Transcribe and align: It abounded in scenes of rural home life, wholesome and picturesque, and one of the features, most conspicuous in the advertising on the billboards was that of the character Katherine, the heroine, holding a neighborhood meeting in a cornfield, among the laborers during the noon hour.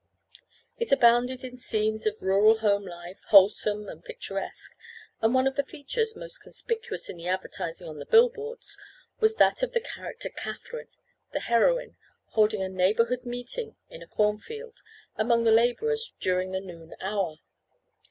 It 0.79 0.91
abounded 0.91 1.43
in 1.43 1.57
scenes 1.57 2.07
of 2.07 2.23
rural 2.23 2.57
home 2.57 2.87
life, 2.87 3.19
wholesome 3.27 3.87
and 3.87 4.03
picturesque, 4.03 4.75
and 5.21 5.31
one 5.31 5.45
of 5.45 5.53
the 5.57 5.63
features, 5.63 6.15
most 6.15 6.39
conspicuous 6.39 7.07
in 7.07 7.17
the 7.17 7.27
advertising 7.27 7.87
on 7.87 7.99
the 7.99 8.07
billboards 8.07 8.79
was 9.19 9.35
that 9.35 9.61
of 9.61 9.73
the 9.73 9.79
character 9.79 10.29
Katherine, 10.29 10.89
the 11.33 11.41
heroine, 11.41 11.97
holding 12.29 12.63
a 12.63 12.67
neighborhood 12.69 13.25
meeting 13.25 13.75
in 13.91 14.01
a 14.01 14.07
cornfield, 14.07 14.79
among 15.17 15.43
the 15.43 15.51
laborers 15.51 16.11
during 16.19 16.51
the 16.51 16.61
noon 16.61 16.95
hour. 16.99 17.35